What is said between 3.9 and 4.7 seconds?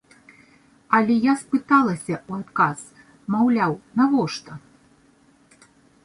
навошта?